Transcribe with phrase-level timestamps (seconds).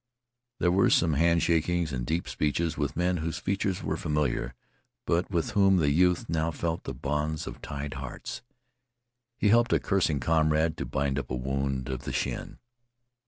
[0.57, 4.55] There were some handshakings and deep speeches with men whose features were familiar,
[5.05, 8.41] but with whom the youth now felt the bonds of tied hearts.
[9.37, 12.57] He helped a cursing comrade to bind up a wound of the shin.